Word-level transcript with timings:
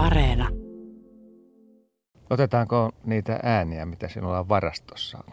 Areena. 0.00 0.48
Otetaanko 2.30 2.92
niitä 3.04 3.40
ääniä, 3.42 3.86
mitä 3.86 4.08
sinulla 4.08 4.38
on 4.38 4.48
varastossa? 4.48 5.24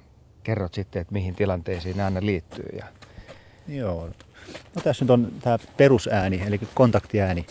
Kerrot 0.44 0.74
sitten, 0.74 1.02
että 1.02 1.14
mihin 1.14 1.36
tilanteisiin 1.36 1.98
ne 1.98 2.04
aina 2.04 2.20
liittyy. 2.22 2.78
Ja... 2.78 2.86
Joo. 3.68 4.10
No 4.76 4.82
tässä 4.84 5.06
nyt 5.06 5.10
on 5.10 5.32
tämä 5.42 5.58
perusääni, 5.78 6.42
eli 6.48 6.60
kontaktiääni. 6.74 7.46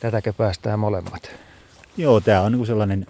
Tätäkö 0.00 0.32
päästään 0.32 0.78
molemmat? 0.78 1.30
Joo, 1.96 2.20
tämä 2.20 2.40
on 2.40 2.52
niin 2.52 2.66
sellainen, 2.66 3.06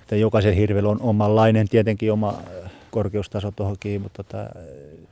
että 0.00 0.16
jokaisen 0.16 0.54
hirvellä 0.54 0.88
on 0.88 1.00
omanlainen 1.00 1.68
tietenkin 1.68 2.12
oma 2.12 2.34
korkeustaso 2.90 3.50
tuohonkin, 3.50 4.02
mutta 4.02 4.22
tota, 4.24 4.48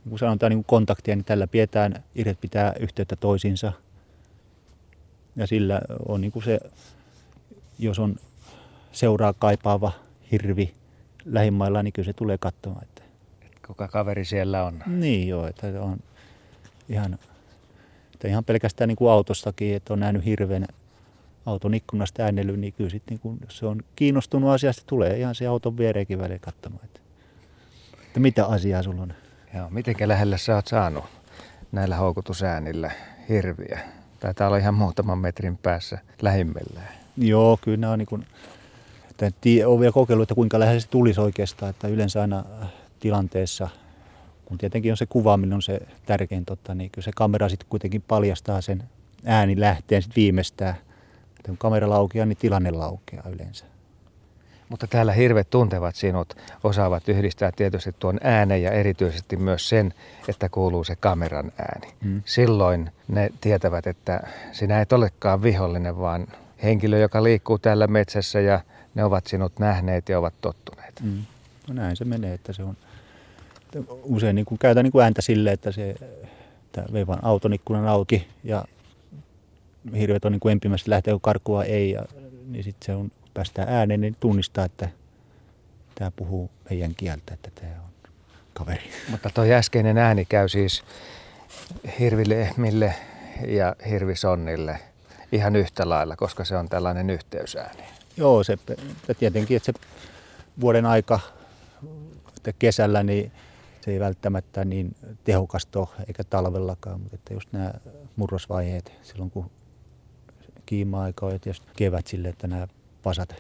kuin 0.09 0.19
sanotaan 0.19 0.51
niin 0.51 0.65
kontaktia, 0.65 1.17
niin 1.17 1.25
tällä 1.25 1.47
pidetään, 1.47 2.05
irret 2.15 2.41
pitää 2.41 2.73
yhteyttä 2.81 3.17
toisiinsa. 3.17 3.73
Ja 5.37 5.47
sillä 5.47 5.81
on 6.09 6.21
niin 6.21 6.33
kuin 6.33 6.43
se, 6.43 6.61
jos 7.79 7.99
on 7.99 8.17
seuraa 8.93 9.33
kaipaava 9.33 9.93
hirvi 10.33 10.75
lähimmailla, 11.25 11.83
niin 11.83 11.93
kyllä 11.93 12.07
se 12.07 12.13
tulee 12.13 12.39
katsomaan. 12.39 12.83
Että... 12.83 13.03
Kuka 13.67 13.89
kaveri 13.89 14.25
siellä 14.25 14.65
on? 14.65 14.83
Niin 14.87 15.29
joo, 15.29 15.47
että 15.47 15.67
on 15.81 15.99
ihan, 16.89 17.19
että 18.15 18.29
ihan 18.29 18.45
pelkästään 18.45 18.89
niin 18.89 18.97
kuin 18.97 19.11
autostakin, 19.11 19.77
että 19.77 19.93
on 19.93 20.01
nähnyt 20.01 20.25
hirveän 20.25 20.67
auton 21.47 21.75
ikkunasta 21.75 22.23
äänely, 22.23 22.57
niin 22.57 22.73
kyllä 22.73 22.91
sitten 22.91 23.15
niin 23.15 23.21
kun, 23.21 23.39
jos 23.45 23.59
se 23.59 23.67
on 23.67 23.83
kiinnostunut 23.97 24.51
asiasta, 24.51 24.83
tulee 24.87 25.19
ihan 25.19 25.35
se 25.35 25.47
auton 25.47 25.79
viereenkin 25.79 26.19
väliin 26.19 26.41
katsomaan, 26.41 26.85
että, 26.85 27.01
että 28.17 28.23
mitä 28.23 28.47
asiaa 28.47 28.83
sulla 28.83 29.03
on. 29.03 29.15
Joo, 29.55 29.71
mitenkä 29.71 30.09
lähellä 30.09 30.37
sä 30.37 30.55
oot 30.55 30.67
saanut 30.67 31.05
näillä 31.73 31.97
houkutusäänillä 31.97 32.91
hirviä? 33.29 33.81
Taitaa 34.21 34.47
olla 34.47 34.57
ihan 34.57 34.75
muutaman 34.75 35.19
metrin 35.19 35.59
päässä 35.59 35.99
lähimmillään. 36.23 36.89
Joo, 37.17 37.59
kyllä 37.63 37.77
nämä 37.77 37.93
on 37.93 37.99
niin 37.99 38.07
kuin, 38.07 38.27
että 39.11 39.27
olen 39.67 39.81
vielä 39.81 39.93
kokeillut, 39.93 40.23
että 40.23 40.35
kuinka 40.35 40.59
lähellä 40.61 40.81
se 40.81 40.89
tulisi 40.89 41.21
oikeastaan, 41.21 41.71
että 41.71 41.89
yleensä 41.89 42.21
aina 42.21 42.45
tilanteessa, 43.01 43.69
kun 44.45 44.59
tietenkin 44.59 44.93
on 44.93 44.97
se 44.97 45.07
kuvaaminen 45.07 45.55
on 45.55 45.63
se 45.63 45.81
tärkein, 46.07 46.45
totta, 46.45 46.75
niin 46.75 46.91
kyllä 46.91 47.05
se 47.05 47.11
kamera 47.15 47.49
sitten 47.49 47.69
kuitenkin 47.69 48.03
paljastaa 48.03 48.61
sen 48.61 48.83
ääni 49.25 49.61
lähteen 49.61 50.03
sitten 50.03 50.23
viimeistään 50.23 50.75
kun 51.47 51.59
kamera 51.59 51.89
laukeaa, 51.91 52.27
niin 52.27 52.39
tilanne 52.39 52.71
laukeaa 52.71 53.29
yleensä. 53.29 53.65
Mutta 54.69 54.87
täällä 54.87 55.13
hirvet 55.13 55.51
tuntevat 55.51 55.95
sinut, 55.95 56.35
osaavat 56.65 57.09
yhdistää 57.09 57.53
tietysti 57.57 57.95
tuon 57.99 58.21
äänen 58.23 58.63
ja 58.63 58.71
erityisesti 58.71 59.37
myös 59.37 59.69
sen, 59.69 59.95
että 60.29 60.49
kuuluu 60.49 60.85
se 60.85 60.97
kameran 60.97 61.53
ääni. 61.59 61.95
Hmm. 62.05 62.23
Silloin 62.25 62.91
ne 63.09 63.31
tietävät, 63.41 63.87
että 63.87 64.21
sinä 64.53 64.81
et 64.81 64.93
olekaan 64.93 65.43
vihollinen, 65.43 65.99
vaan 65.99 66.27
henkilö, 66.63 66.99
joka 66.99 67.23
liikkuu 67.23 67.59
täällä 67.59 67.87
metsässä 67.87 68.41
ja 68.41 68.61
ne 68.95 69.05
ovat 69.05 69.27
sinut 69.27 69.59
nähneet 69.59 70.09
ja 70.09 70.19
ovat 70.19 70.35
tottuneet. 70.41 71.01
Hmm. 71.03 71.23
No 71.69 71.75
näin 71.75 71.97
se 71.97 72.05
menee, 72.05 72.35
että 72.35 72.53
se 72.53 72.63
on 72.63 72.77
usein 74.03 74.37
niin 74.37 74.47
kuin 74.47 74.59
käytän 74.59 74.85
niin 74.85 74.93
kuin 74.93 75.05
ääntä 75.05 75.23
sille, 75.23 75.53
että 75.53 75.73
se 75.73 75.97
että 76.79 76.93
vei 76.93 77.07
vaan 77.07 77.25
auton 77.25 77.53
ikkunan 77.53 77.89
auki 77.89 78.29
ja 78.45 78.65
hirvet 79.99 80.25
on 80.25 80.33
niin 80.33 80.41
kuin 80.41 80.53
empimässä 80.53 80.91
lähtee, 80.91 81.19
karkua 81.23 81.65
ei, 81.65 81.91
ja, 81.91 82.05
niin 82.49 82.65
sitten 82.65 82.87
se 82.87 82.95
on, 82.95 83.13
päästään 83.37 83.69
ääneen, 83.69 84.01
niin 84.01 84.17
tunnistaa, 84.21 84.65
että 84.65 84.89
tämä 85.95 86.11
puhuu 86.11 86.51
meidän 86.71 86.95
kieltä, 86.97 87.35
että 87.35 87.51
tämä 87.55 87.73
on 87.85 88.11
kaveri. 88.55 88.91
Mutta 89.09 89.31
tuo 89.35 89.45
äskeinen 89.45 89.99
ääni 89.99 90.25
käy 90.25 90.49
siis 90.49 90.85
hirvilehmille 91.99 92.95
ja 93.47 93.77
hirvisonnille 93.91 94.79
ihan 95.33 95.57
yhtä 95.57 95.89
lailla, 95.89 96.17
koska 96.17 96.45
se 96.45 96.57
on 96.57 96.69
tällainen 96.69 97.11
yhteysääni. 97.11 97.83
Joo, 98.17 98.45
se, 98.45 98.59
tietenkin, 99.19 99.57
että 99.57 99.73
se 99.73 99.79
vuoden 100.61 100.87
aika 100.87 101.21
että 102.37 102.53
kesällä, 102.59 103.03
niin 103.03 103.33
se 103.81 103.91
ei 103.91 104.01
välttämättä 104.01 104.65
niin 104.65 104.97
tehokasta 105.25 105.79
ole, 105.79 105.89
eikä 106.09 106.25
talvellakaan, 106.25 107.01
mutta 107.01 107.15
että 107.15 107.35
just 107.35 107.53
nämä 107.53 107.73
murrosvaiheet, 108.17 108.93
silloin 109.03 109.31
kun 109.31 109.51
kiima-aika 110.67 111.33
ja 111.33 111.39
tietysti 111.39 111.67
kevät 111.77 112.07
sille, 112.07 112.29
että 112.29 112.47
nämä 112.47 112.69
pasat 113.07 113.35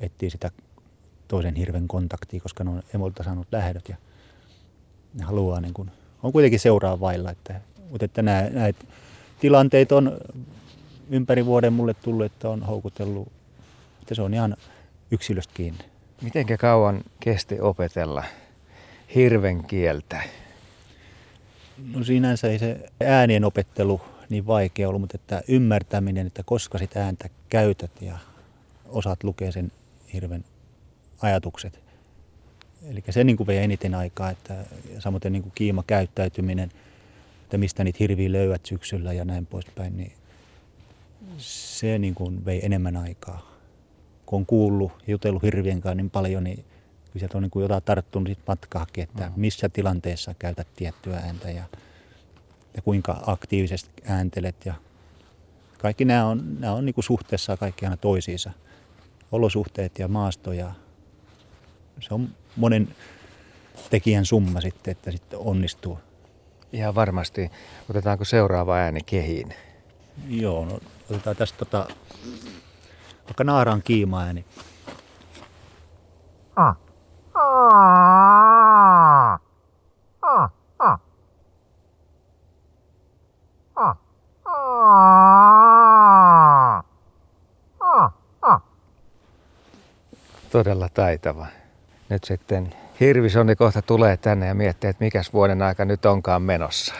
etsii 0.00 0.30
sitä 0.30 0.50
toisen 1.28 1.54
hirven 1.54 1.88
kontaktia, 1.88 2.40
koska 2.40 2.64
ne 2.64 2.70
on 2.70 2.82
emolta 2.94 3.24
saanut 3.24 3.46
lähdöt 3.52 3.88
ja 3.88 3.96
ne 5.14 5.24
haluaa 5.24 5.60
niin 5.60 5.74
kuin, 5.74 5.90
on 6.22 6.32
kuitenkin 6.32 6.60
seuraa 6.60 7.00
vailla. 7.00 7.30
Että, 7.30 7.60
mutta 7.90 8.04
että 8.04 8.22
nämä, 8.22 8.42
näitä 8.50 8.84
tilanteita 9.40 9.96
on 9.96 10.18
ympäri 11.10 11.46
vuoden 11.46 11.72
mulle 11.72 11.94
tullut, 11.94 12.26
että 12.26 12.48
on 12.48 12.62
houkutellut, 12.62 13.28
että 14.02 14.14
se 14.14 14.22
on 14.22 14.34
ihan 14.34 14.56
yksilöstä 15.10 15.54
kiinni. 15.54 15.84
Mitenkä 16.22 16.56
kauan 16.56 17.00
kesti 17.20 17.60
opetella 17.60 18.24
hirven 19.14 19.64
kieltä? 19.64 20.22
No 21.94 22.04
sinänsä 22.04 22.48
ei 22.48 22.58
se 22.58 22.90
äänien 23.04 23.44
opettelu 23.44 24.00
niin 24.28 24.46
vaikea 24.46 24.88
ollut, 24.88 25.00
mutta 25.00 25.16
että 25.16 25.42
ymmärtäminen, 25.48 26.26
että 26.26 26.42
koska 26.42 26.78
sitä 26.78 27.04
ääntä 27.04 27.28
käytät 27.48 27.90
ja 28.00 28.18
osaat 28.88 29.24
lukea 29.24 29.52
sen 29.52 29.72
hirven 30.12 30.44
ajatukset. 31.22 31.80
Eli 32.90 33.04
se 33.10 33.24
niin 33.24 33.36
kuin 33.36 33.46
vei 33.46 33.58
eniten 33.58 33.94
aikaa, 33.94 34.30
että 34.30 34.64
samoin 34.98 35.22
niin 35.30 35.42
kuin 35.42 35.52
kiima 35.54 35.84
käyttäytyminen, 35.86 36.72
että 37.42 37.58
mistä 37.58 37.84
niitä 37.84 37.96
hirviä 38.00 38.32
löydät 38.32 38.66
syksyllä 38.66 39.12
ja 39.12 39.24
näin 39.24 39.46
poispäin, 39.46 39.96
niin 39.96 40.12
se 41.38 41.98
niin 41.98 42.14
kuin 42.14 42.44
vei 42.44 42.66
enemmän 42.66 42.96
aikaa. 42.96 43.52
Kun 44.26 44.36
on 44.36 44.46
kuullut 44.46 44.92
ja 45.06 45.10
jutellut 45.10 45.42
hirvien 45.42 45.80
kanssa 45.80 45.94
niin 45.94 46.10
paljon, 46.10 46.44
niin 46.44 46.56
kyllä 46.56 47.18
sieltä 47.18 47.38
on 47.38 47.42
niin 47.42 47.50
kuin 47.50 47.62
jotain 47.62 47.82
tarttunut 47.82 48.28
sit 48.28 48.38
matkaakin, 48.46 49.04
että 49.04 49.32
missä 49.36 49.68
tilanteessa 49.68 50.34
käytät 50.38 50.68
tiettyä 50.76 51.16
ääntä 51.16 51.50
ja 51.50 51.64
ja 52.78 52.82
kuinka 52.82 53.22
aktiivisesti 53.26 53.90
ääntelet. 54.04 54.66
Ja 54.66 54.74
kaikki 55.78 56.04
nämä 56.04 56.26
on, 56.26 56.60
nämä 56.60 56.72
on 56.72 56.84
niin 56.84 56.94
kuin 56.94 57.04
suhteessa 57.04 57.56
kaikki 57.56 57.86
aina 57.86 57.96
toisiinsa. 57.96 58.50
Olosuhteet 59.32 59.98
ja 59.98 60.08
maasto 60.08 60.52
ja 60.52 60.72
se 62.00 62.14
on 62.14 62.28
monen 62.56 62.94
tekijän 63.90 64.24
summa 64.24 64.60
sitten, 64.60 64.92
että 64.92 65.10
sitten 65.10 65.38
onnistuu. 65.38 65.98
Ihan 66.72 66.94
varmasti. 66.94 67.50
Otetaanko 67.90 68.24
seuraava 68.24 68.76
ääni 68.76 69.00
kehiin? 69.06 69.54
Joo, 70.28 70.64
no, 70.64 70.78
otetaan 71.10 71.36
tästä 71.36 71.58
tota, 71.58 71.88
vaikka 73.24 73.44
naaran 73.44 73.82
kiima 73.82 74.22
ääni. 74.22 74.44
Ah. 76.56 76.76
Ah. 77.34 79.40
Ah. 80.22 80.22
Ah. 80.22 80.38
Todella 90.50 90.88
taitava. 90.88 91.46
Nyt 92.08 92.24
sitten 92.24 92.74
hirvisonni 93.00 93.56
kohta 93.56 93.82
tulee 93.82 94.16
tänne 94.16 94.46
ja 94.46 94.54
miettii, 94.54 94.90
että 94.90 95.04
mikäs 95.04 95.32
vuoden 95.32 95.62
aika 95.62 95.84
nyt 95.84 96.06
onkaan 96.06 96.42
menossa. 96.42 96.94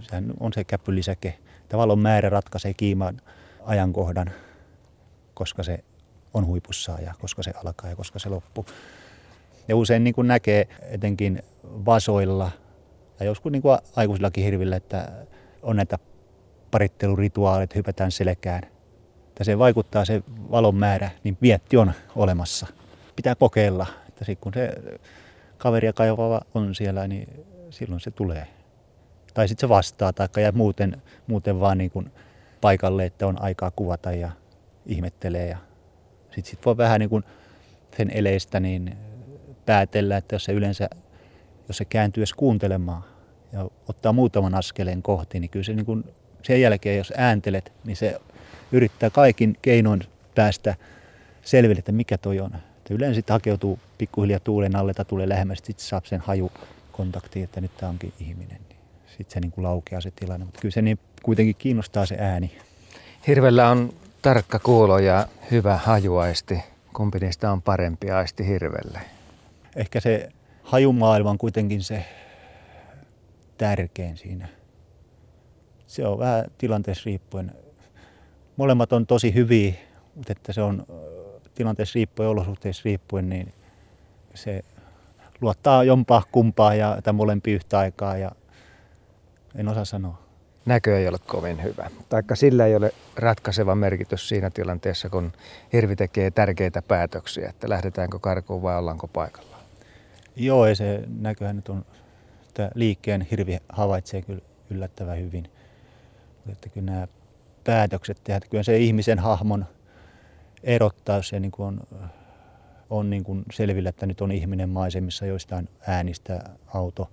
Sehän 0.00 0.32
on 0.40 0.52
se 0.52 0.64
käppylisäke. 0.64 1.38
Tavallaan 1.68 1.98
määrä 1.98 2.28
ratkaisee 2.28 2.74
kiiman 2.74 3.20
ajankohdan, 3.64 4.30
koska 5.34 5.62
se 5.62 5.84
on 6.34 6.46
huipussaan 6.46 7.04
ja 7.04 7.14
koska 7.20 7.42
se 7.42 7.52
alkaa 7.64 7.90
ja 7.90 7.96
koska 7.96 8.18
se 8.18 8.28
loppuu. 8.28 8.66
Ja 9.68 9.76
usein 9.76 10.04
niin 10.04 10.14
kuin 10.14 10.28
näkee 10.28 10.68
etenkin 10.82 11.42
vasoilla 11.64 12.50
ja 13.20 13.26
joskus 13.26 13.52
niin 13.52 13.62
kuin 13.62 13.78
aikuisillakin 13.96 14.44
hirvillä, 14.44 14.76
että 14.76 15.12
on 15.62 15.76
näitä 15.76 15.98
parittelurituaaleja, 16.70 17.68
hypätään 17.74 18.12
selkään. 18.12 18.62
Että 19.38 19.44
se 19.44 19.58
vaikuttaa 19.58 20.04
se 20.04 20.22
valon 20.50 20.74
määrä, 20.74 21.10
niin 21.24 21.38
vietti 21.42 21.76
on 21.76 21.92
olemassa. 22.16 22.66
Pitää 23.16 23.34
kokeilla, 23.34 23.86
että 24.08 24.24
sit 24.24 24.38
kun 24.40 24.54
se 24.54 24.72
kaveri 25.58 25.86
ja 25.86 25.92
kaivava 25.92 26.40
on 26.54 26.74
siellä, 26.74 27.08
niin 27.08 27.44
silloin 27.70 28.00
se 28.00 28.10
tulee. 28.10 28.46
Tai 29.34 29.48
sitten 29.48 29.60
se 29.60 29.68
vastaa, 29.68 30.12
tai 30.12 30.28
jää 30.36 30.52
muuten, 30.52 31.02
muuten 31.26 31.60
vaan 31.60 31.78
niin 31.78 31.90
kuin 31.90 32.12
paikalle, 32.60 33.04
että 33.04 33.26
on 33.26 33.42
aikaa 33.42 33.70
kuvata 33.70 34.12
ja 34.12 34.30
ihmettelee. 34.86 35.48
Ja 35.48 35.58
sitten 36.24 36.44
sit 36.44 36.66
voi 36.66 36.76
vähän 36.76 37.00
niin 37.00 37.10
kuin 37.10 37.24
sen 37.96 38.10
eleistä 38.14 38.60
niin 38.60 38.96
päätellä, 39.66 40.16
että 40.16 40.34
jos 40.34 40.44
se 40.44 40.52
yleensä, 40.52 40.88
jos 41.68 41.76
se 41.76 41.84
kääntyy 41.84 42.20
edes 42.20 42.32
kuuntelemaan 42.32 43.04
ja 43.52 43.68
ottaa 43.88 44.12
muutaman 44.12 44.54
askeleen 44.54 45.02
kohti, 45.02 45.40
niin 45.40 45.50
kyllä 45.50 45.64
se 45.64 45.72
niin 45.72 45.86
kuin 45.86 46.04
sen 46.42 46.60
jälkeen, 46.60 46.98
jos 46.98 47.12
ääntelet, 47.16 47.72
niin 47.84 47.96
se 47.96 48.20
yrittää 48.72 49.10
kaikin 49.10 49.56
keinoin 49.62 50.00
päästä 50.34 50.74
selville, 51.42 51.78
että 51.78 51.92
mikä 51.92 52.18
toi 52.18 52.40
on. 52.40 52.54
Että 52.54 52.94
yleensä 52.94 53.14
sitten 53.14 53.34
hakeutuu 53.34 53.78
pikkuhiljaa 53.98 54.40
tuulen 54.40 54.76
alle, 54.76 54.94
tai 54.94 55.04
tulee 55.04 55.28
lähemmäs, 55.28 55.58
sitten 55.58 55.86
saa 55.86 56.00
sen 56.04 56.20
haju 56.20 56.52
kontaktiin, 56.92 57.44
että 57.44 57.60
nyt 57.60 57.76
tämä 57.76 57.90
onkin 57.90 58.12
ihminen. 58.20 58.60
Niin 58.68 58.78
sitten 59.06 59.34
se 59.34 59.40
niin 59.40 59.52
kuin 59.52 59.64
laukeaa 59.64 60.00
se 60.00 60.10
tilanne, 60.10 60.44
mutta 60.44 60.60
kyllä 60.60 60.72
se 60.72 60.82
niin 60.82 60.98
kuitenkin 61.22 61.56
kiinnostaa 61.58 62.06
se 62.06 62.16
ääni. 62.18 62.58
Hirvellä 63.26 63.70
on 63.70 63.92
tarkka 64.22 64.58
kuulo 64.58 64.98
ja 64.98 65.26
hyvä 65.50 65.76
hajuaisti. 65.76 66.62
Kumpi 66.92 67.18
niistä 67.18 67.52
on 67.52 67.62
parempi 67.62 68.10
aisti 68.10 68.46
hirvelle? 68.46 69.00
Ehkä 69.76 70.00
se 70.00 70.28
hajumaailma 70.62 71.30
on 71.30 71.38
kuitenkin 71.38 71.82
se 71.82 72.04
tärkein 73.58 74.16
siinä. 74.16 74.48
Se 75.86 76.06
on 76.06 76.18
vähän 76.18 76.44
tilanteessa 76.58 77.02
riippuen. 77.06 77.52
Molemmat 78.58 78.92
on 78.92 79.06
tosi 79.06 79.34
hyviä, 79.34 79.74
mutta 80.14 80.32
että 80.32 80.52
se 80.52 80.62
on 80.62 80.86
tilanteessa 81.54 81.96
riippuen, 81.96 82.28
olosuhteissa 82.28 82.82
riippuen, 82.84 83.28
niin 83.28 83.54
se 84.34 84.62
luottaa 85.40 85.84
jompaa 85.84 86.22
kumpaa 86.32 86.74
ja 86.74 86.98
tai 87.02 87.12
molempia 87.12 87.54
yhtä 87.54 87.78
aikaa 87.78 88.16
ja 88.16 88.30
en 89.54 89.68
osaa 89.68 89.84
sanoa. 89.84 90.22
Näkö 90.66 90.98
ei 90.98 91.08
ole 91.08 91.18
kovin 91.26 91.62
hyvä. 91.62 91.90
Taikka 92.08 92.36
sillä 92.36 92.66
ei 92.66 92.76
ole 92.76 92.92
ratkaiseva 93.16 93.74
merkitys 93.74 94.28
siinä 94.28 94.50
tilanteessa, 94.50 95.08
kun 95.08 95.32
hirvi 95.72 95.96
tekee 95.96 96.30
tärkeitä 96.30 96.82
päätöksiä, 96.82 97.48
että 97.48 97.68
lähdetäänkö 97.68 98.18
karkuun 98.18 98.62
vai 98.62 98.78
ollaanko 98.78 99.08
paikalla. 99.08 99.56
Joo, 100.36 100.66
ei 100.66 100.76
se 100.76 101.02
näköhän 101.20 101.56
nyt 101.56 101.68
on, 101.68 101.84
että 102.48 102.70
liikkeen 102.74 103.26
hirvi 103.30 103.58
havaitsee 103.68 104.22
kyllä 104.22 104.40
yllättävän 104.70 105.18
hyvin. 105.18 105.50
Mutta 106.36 106.52
että 106.52 106.68
kyllä 106.68 106.92
nämä 106.92 107.08
päätökset 107.68 108.20
tehdään, 108.24 108.50
kyllä 108.50 108.62
se 108.62 108.78
ihmisen 108.78 109.18
hahmon 109.18 109.66
erottaa, 110.62 111.16
jos 111.16 111.28
se 111.28 111.40
niin 111.40 111.50
kuin 111.50 111.66
on, 111.66 111.80
on 112.90 113.10
niin 113.10 113.24
kuin 113.24 113.42
selvillä, 113.52 113.88
että 113.88 114.06
nyt 114.06 114.20
on 114.20 114.32
ihminen 114.32 114.68
maisemissa 114.68 115.26
joistain 115.26 115.68
äänistä, 115.86 116.44
auto, 116.74 117.10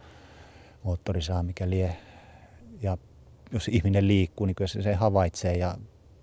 moottori 0.84 1.22
saa 1.22 1.44
mikä 1.44 1.70
lie. 1.70 1.98
Ja 2.82 2.98
jos 3.52 3.68
ihminen 3.68 4.08
liikkuu, 4.08 4.46
niin 4.46 4.56
kyllä 4.56 4.68
se, 4.68 4.82
se 4.82 4.94
havaitsee 4.94 5.58
ja 5.58 5.78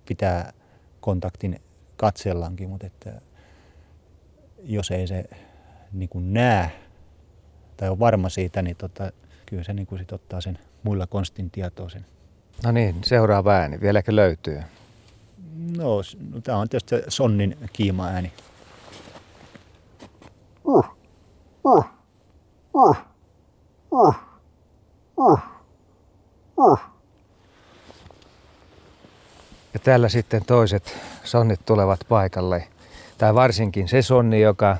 pitää 0.05 0.53
kontaktin 0.99 1.61
katsellankin, 1.97 2.69
mutta 2.69 2.87
että 2.87 3.21
jos 4.63 4.91
ei 4.91 5.07
se 5.07 5.25
niin 5.91 6.09
kuin 6.09 6.33
näe 6.33 6.71
tai 7.77 7.89
on 7.89 7.99
varma 7.99 8.29
siitä, 8.29 8.61
niin 8.61 8.75
tota, 8.75 9.11
kyllä 9.45 9.63
se 9.63 9.73
niin 9.73 9.87
kuin 9.87 9.99
sit 9.99 10.11
ottaa 10.11 10.41
sen 10.41 10.59
muilla 10.83 11.07
konstin 11.07 11.51
tietoa 11.51 11.89
sen. 11.89 12.05
No 12.63 12.71
niin, 12.71 12.95
seuraava 13.03 13.51
ääni. 13.51 13.81
Vieläkö 13.81 14.15
löytyy? 14.15 14.61
No, 15.77 15.97
no 16.33 16.41
tämä 16.41 16.57
on 16.57 16.69
tietysti 16.69 16.95
sonnin 17.07 17.57
kiima 17.73 18.07
ääni. 18.07 18.31
Uh, 20.63 20.85
uh, 21.63 21.85
uh, 22.73 22.97
uh, 23.91 24.15
uh, 25.17 25.39
uh. 26.57 26.79
Ja 29.73 29.79
täällä 29.79 30.09
sitten 30.09 30.45
toiset 30.45 30.97
sonnit 31.23 31.65
tulevat 31.65 31.99
paikalle. 32.09 32.67
Tai 33.17 33.35
varsinkin 33.35 33.87
se 33.87 34.01
sonni, 34.01 34.41
joka 34.41 34.77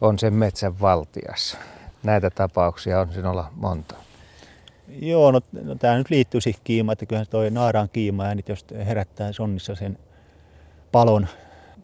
on 0.00 0.18
sen 0.18 0.34
metsän 0.34 0.80
valtias. 0.80 1.56
Näitä 2.02 2.30
tapauksia 2.30 3.00
on 3.00 3.12
sinulla 3.12 3.50
monta. 3.54 4.05
Joo, 4.88 5.30
no, 5.30 5.40
no 5.52 5.74
tämä 5.74 5.96
nyt 5.98 6.10
liittyy 6.10 6.40
siihen 6.40 6.60
kiimaan, 6.64 6.92
että 6.92 7.06
kyllähän 7.06 7.26
toi 7.30 7.50
naaraan 7.50 7.88
kiima 7.92 8.24
ääni, 8.24 8.42
jos 8.48 8.66
herättää 8.86 9.32
sonnissa 9.32 9.74
sen 9.74 9.98
palon. 10.92 11.26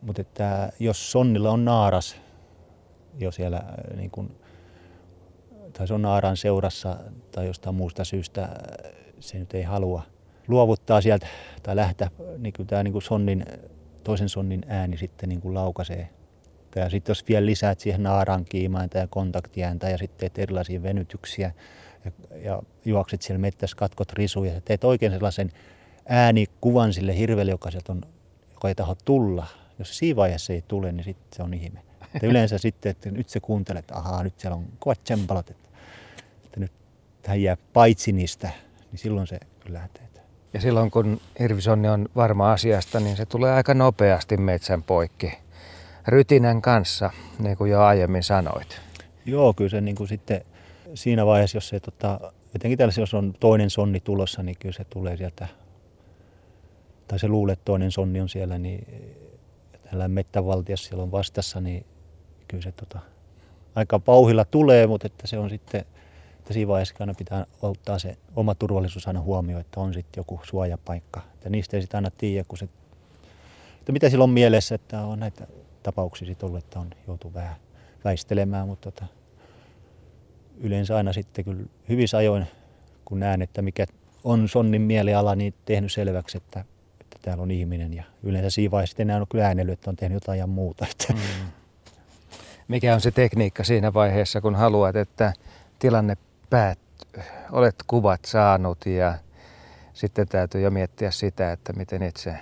Mutta 0.03 0.21
että 0.21 0.73
jos 0.81 1.13
sonnilla 1.13 1.51
on 1.51 1.65
naaras 1.65 2.17
jo 3.19 3.31
siellä 3.33 3.57
äh, 3.57 3.97
niin 3.97 4.11
kun, 4.11 4.37
tai 5.73 5.89
se 5.89 5.95
on 5.95 6.03
naaran 6.03 6.37
seurassa 6.37 6.97
tai 7.33 7.47
jostain 7.47 7.77
muusta 7.77 8.05
syystä 8.05 8.49
se 9.21 9.39
nyt 9.39 9.55
ei 9.55 9.63
halua 9.63 10.03
luovuttaa 10.49 11.01
sieltä 11.01 11.27
tai 11.63 11.77
lähteä, 11.77 12.11
niin 12.39 12.53
kyllä 12.53 12.69
tämä 12.69 12.83
niin 12.83 13.03
sonnin, 13.03 13.47
toisen 14.05 14.29
sonnin 14.29 14.65
ääni 14.69 14.97
sitten 14.97 15.29
niin 15.29 15.55
laukaisee. 15.55 16.09
Ja 16.81 16.91
sitten 16.91 17.11
jos 17.11 17.29
vielä 17.29 17.47
lisäät 17.47 17.81
siihen 17.81 18.03
naaran 18.03 18.45
kiimainta 18.45 18.99
ja 18.99 19.07
kontaktiääntä 19.07 19.91
ja 19.91 19.99
sitten 19.99 20.19
teet 20.19 20.39
erilaisia 20.39 20.83
venytyksiä 20.83 21.53
ja, 22.05 22.13
ja 22.45 22.63
juokset 22.85 23.23
siellä 23.23 23.41
mettässä, 23.41 23.77
katkot 23.77 24.13
risuja 24.13 24.53
ja 24.53 24.61
teet 24.61 24.85
oikein 24.85 25.13
sellaisen 25.13 25.53
äänikuvan 26.09 26.93
sille 26.93 27.19
hirvelle, 27.19 27.51
joka 27.51 27.71
on, 27.89 28.03
joka 28.53 28.69
ei 28.69 28.75
taho 28.75 28.97
tulla. 29.05 29.47
Jos 29.79 29.99
siinä 29.99 30.17
vaiheessa 30.17 30.53
ei 30.53 30.63
tule, 30.69 30.93
niin 30.93 31.05
sitten 31.05 31.37
se 31.37 31.43
on 31.43 31.55
ihme. 31.55 31.81
Että 32.15 32.27
yleensä 32.27 32.59
sitten, 32.69 32.91
että 32.91 33.11
nyt 33.11 33.29
se 33.29 33.41
kuuntelee, 33.41 33.81
että 33.81 33.97
ahaa, 33.97 34.23
nyt 34.23 34.41
siellä 34.41 34.57
on 34.57 34.67
kovat 34.79 35.05
tsempalot, 35.05 35.51
että, 35.51 35.69
että 36.45 36.61
nyt 36.61 36.73
hän 37.27 37.43
jää 37.43 37.57
paitsi 37.73 38.13
niistä, 38.13 38.51
niin 38.91 38.99
silloin 38.99 39.27
se 39.27 39.41
kyllä 39.61 39.79
lähtee. 39.79 40.13
Ja 40.55 40.61
silloin 40.61 40.91
kun 40.91 41.21
hirvisonni 41.39 41.89
on 41.89 42.09
varma 42.17 42.53
asiasta, 42.53 43.01
niin 43.01 43.17
se 43.17 43.27
tulee 43.27 43.53
aika 43.53 43.75
nopeasti 43.75 44.37
metsän 44.37 44.83
poikki. 44.83 45.33
Rytinän 46.07 46.63
kanssa, 46.63 47.11
niin 47.39 47.57
kuin 47.57 47.71
jo 47.71 47.83
aiemmin 47.83 48.23
sanoit. 48.23 48.81
Joo, 49.27 49.55
kyllä 49.55 49.71
se 49.71 49.81
niin 49.81 49.97
kuin 49.97 50.09
sitten 50.09 50.45
siinä 50.95 51.27
vaiheessa, 51.27 51.57
jos 51.57 51.69
se 51.69 51.81
tota, 51.81 52.21
tällaisessa, 52.77 53.01
jos 53.01 53.15
on 53.15 53.35
toinen 53.41 53.71
sonni 53.71 54.01
tulossa, 54.01 54.43
niin 54.43 54.57
kyllä 54.61 54.75
se 54.75 54.85
tulee 54.85 55.17
sieltä, 55.17 55.49
tai 57.09 57.19
se 57.19 57.29
luulee, 57.29 57.53
että 57.53 57.65
toinen 57.65 57.91
sonni 57.91 58.21
on 58.21 58.29
siellä, 58.29 58.59
niin 58.59 58.87
tällä 59.91 60.09
mettävaltiassa 60.09 60.89
siellä 60.89 61.03
on 61.03 61.13
vastassa, 61.13 61.61
niin 61.61 61.87
kyllä 62.49 62.63
se 62.63 62.73
tota, 62.73 62.99
aika 63.75 63.99
pauhilla 63.99 64.45
tulee, 64.45 64.87
mutta 64.87 65.07
että 65.07 65.27
se 65.27 65.39
on 65.39 65.51
sitten 65.51 65.85
että 66.43 66.55
siinä 66.55 66.69
vaiheessa 66.69 66.95
aina 67.01 67.15
pitää 67.15 67.47
ottaa 67.63 67.99
se 67.99 68.17
oma 68.37 68.55
turvallisuus 68.55 69.07
aina 69.07 69.21
huomioon, 69.21 69.61
että 69.61 69.81
on 69.81 69.95
sitten 69.95 70.21
joku 70.21 70.41
suojapaikka. 70.43 71.21
Että 71.35 71.51
niistä 71.51 71.77
ei 71.77 71.81
sitten 71.81 71.99
aina 71.99 72.11
tiedä, 72.11 72.45
kun 72.49 72.59
se, 72.59 72.69
että 73.79 73.93
mitä 73.93 74.11
silloin 74.11 74.31
on 74.31 74.35
mielessä, 74.35 74.75
että 74.75 75.05
on 75.05 75.21
näitä 75.21 75.47
tapauksia 75.83 76.29
sitten 76.29 76.47
ollut, 76.47 76.65
että 76.65 76.81
on 76.81 76.91
joutu 77.07 77.35
vähän 77.35 77.57
väistelemään, 78.05 78.69
mutta 78.69 78.91
tota, 78.91 79.07
yleensä 80.61 80.97
aina 80.97 81.13
sitten 81.13 81.45
kyllä 81.45 81.63
hyvissä 81.89 82.17
ajoin, 82.17 82.47
kun 83.05 83.21
näen, 83.21 83.43
että 83.43 83.63
mikä 83.63 83.87
on 84.25 84.49
sonnin 84.49 84.83
mieliala, 84.83 85.35
niin 85.35 85.55
tehnyt 85.65 85.93
selväksi, 85.93 86.37
että, 86.37 86.65
että 87.01 87.19
täällä 87.23 87.43
on 87.43 87.51
ihminen. 87.51 87.95
Ja 87.95 88.05
yleensä 88.23 88.51
siinä 88.51 88.71
vaiheessa 88.71 88.93
sitten 88.93 89.11
enää 89.11 89.21
on 89.21 89.27
kyllä 89.31 89.47
äänellyt, 89.47 89.73
että 89.73 89.91
on 89.91 89.97
tehnyt 89.97 90.17
jotain 90.17 90.39
ja 90.39 90.47
muuta. 90.47 90.87
Että. 90.91 91.13
Mm. 91.13 91.53
Mikä 92.69 92.95
on 92.95 93.01
se 93.01 93.11
tekniikka 93.11 93.65
siinä 93.65 93.95
vaiheessa, 93.95 94.41
kun 94.41 94.55
haluat, 94.55 94.97
että 94.97 95.33
tilanne 95.79 96.17
päät, 96.51 96.79
olet 97.53 97.77
kuvat 97.87 98.25
saanut 98.25 98.87
ja 98.87 99.15
sitten 99.93 100.29
täytyy 100.29 100.61
jo 100.61 100.71
miettiä 100.71 101.11
sitä, 101.11 101.53
että 101.53 101.73
miten 101.73 102.03
itse 102.03 102.35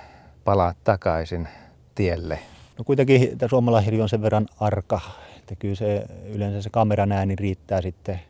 palaat 0.45 0.77
takaisin 0.85 1.49
tielle. 1.95 2.39
No 2.81 2.85
kuitenkin 2.85 3.39
tämä 3.39 3.49
suomalainen 3.49 4.03
on 4.03 4.09
sen 4.09 4.23
verran 4.23 4.47
arka, 4.61 5.01
että 5.39 5.57
kyllä 5.57 5.75
se, 5.75 6.05
yleensä 6.33 6.63
se 6.63 6.71
kameran 6.71 7.13
ääni 7.13 7.37
riittää 7.37 7.83
sitten. 7.83 8.21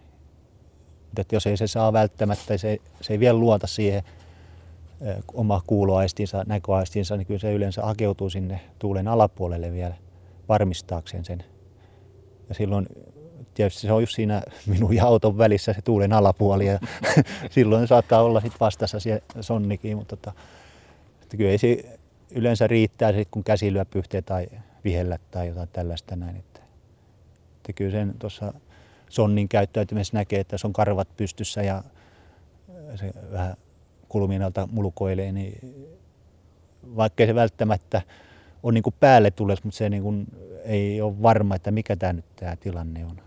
Että 1.19 1.37
jos 1.37 1.47
ei 1.47 1.57
se 1.57 1.67
saa 1.67 1.93
välttämättä, 1.93 2.59
se, 2.59 2.79
se 3.01 3.13
ei 3.13 3.21
vielä 3.21 3.39
luota 3.39 3.67
siihen 3.67 4.03
oma 5.35 5.63
kuuloaistinsa, 5.67 6.45
näköaistinsa, 6.47 7.17
niin 7.17 7.27
kyllä 7.27 7.41
se 7.41 7.53
yleensä 7.53 7.83
hakeutuu 7.83 8.31
sinne 8.31 8.61
tuulen 8.79 9.09
alapuolelle 9.09 9.73
vielä 9.73 9.95
varmistaakseen 10.49 11.25
sen. 11.25 11.45
Ja 12.49 12.55
silloin 12.55 12.87
tietysti 13.55 13.81
se 13.81 13.93
on 13.93 14.03
just 14.03 14.15
siinä 14.15 14.43
minun 14.67 14.95
ja 14.95 15.05
auton 15.05 15.39
välissä 15.39 15.73
se 15.73 15.83
tuulen 15.83 16.13
alapuoli 16.13 16.67
ja 16.67 16.79
silloin 17.51 17.89
saattaa 17.89 18.23
olla 18.23 18.41
sit 18.41 18.61
vastassa 18.61 19.01
se 19.01 19.23
sonnikin, 19.41 19.97
mutta 19.97 20.17
tota, 20.17 20.33
että 21.23 21.37
kyllä 21.37 21.51
ei 21.51 21.59
se 21.59 22.00
yleensä 22.35 22.67
riittää 22.67 23.13
sit, 23.13 23.29
kun 23.31 23.45
käsi 23.45 23.73
lyö 23.73 23.85
pyhteen 23.85 24.25
tai 24.25 24.47
vihellä 24.85 25.19
tai 25.31 25.49
jotain 25.49 25.69
tällaista 25.73 26.17
näin. 26.17 26.37
Että, 26.37 26.61
että 27.57 27.73
kyllä 27.73 27.91
sen 27.91 28.15
tuossa 28.19 28.55
sonnin 29.09 29.49
käyttäytymisessä 29.49 30.17
näkee, 30.17 30.41
että 30.41 30.59
se 30.59 30.67
on 30.67 30.73
karvat 30.73 31.17
pystyssä 31.17 31.63
ja 31.63 31.85
se 32.95 33.13
vähän 33.33 33.57
kulminalta 34.09 34.69
mulkoilee, 34.73 35.33
niin 35.33 35.59
vaikkei 36.97 37.27
se 37.27 37.35
välttämättä 37.35 38.03
on 38.63 38.75
niin 38.75 38.83
kuin 38.83 38.95
päälle 39.01 39.31
tulisi, 39.31 39.63
mutta 39.65 39.79
se 39.79 39.89
niin 39.89 40.03
kuin 40.03 40.27
ei 40.65 41.01
ole 41.01 41.23
varma, 41.23 41.55
että 41.55 41.71
mikä 41.71 41.97
tämä 41.97 42.13
nyt 42.13 42.37
tämä 42.37 42.57
tilanne 42.57 43.05
on. 43.05 43.21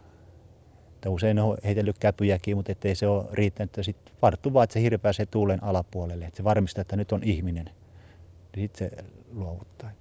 Että 0.94 1.10
usein 1.10 1.40
on 1.40 1.58
heitellyt 1.64 2.00
käpyjäkin, 2.00 2.58
mutta 2.58 2.74
ei 2.84 2.96
se 2.96 3.08
ole 3.08 3.26
riittänyt. 3.32 3.70
Että 3.70 3.84
sitten 3.84 4.16
varttuu 4.22 4.54
vaan, 4.54 4.64
että 4.64 4.74
se 4.74 4.82
hirvi 4.82 4.98
pääsee 4.98 5.26
tuulen 5.26 5.64
alapuolelle. 5.64 6.26
Että 6.26 6.38
se 6.38 6.44
varmistaa, 6.44 6.82
että 6.82 6.96
nyt 6.96 7.12
on 7.12 7.24
ihminen. 7.24 7.70
Niin 8.56 8.70
sitten 8.70 8.92
luovuttaa. 9.32 9.92